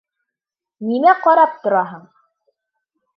Нимә 0.91 1.13
ҡарап 1.25 1.53
тораһың?! 1.65 2.07